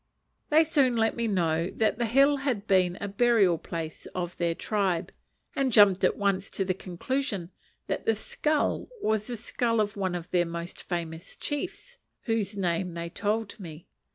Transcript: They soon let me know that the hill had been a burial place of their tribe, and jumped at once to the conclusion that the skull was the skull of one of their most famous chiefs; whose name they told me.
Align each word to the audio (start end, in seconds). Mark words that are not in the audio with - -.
They 0.49 0.63
soon 0.63 0.95
let 0.97 1.15
me 1.15 1.27
know 1.27 1.69
that 1.75 1.99
the 1.99 2.07
hill 2.07 2.37
had 2.37 2.65
been 2.65 2.97
a 2.99 3.07
burial 3.07 3.59
place 3.59 4.07
of 4.15 4.35
their 4.37 4.55
tribe, 4.55 5.11
and 5.55 5.71
jumped 5.71 6.03
at 6.03 6.17
once 6.17 6.49
to 6.49 6.65
the 6.65 6.73
conclusion 6.73 7.51
that 7.85 8.07
the 8.07 8.15
skull 8.15 8.87
was 9.03 9.27
the 9.27 9.37
skull 9.37 9.79
of 9.79 9.95
one 9.95 10.15
of 10.15 10.31
their 10.31 10.47
most 10.47 10.81
famous 10.89 11.35
chiefs; 11.35 11.99
whose 12.23 12.57
name 12.57 12.95
they 12.95 13.09
told 13.11 13.59
me. 13.59 13.85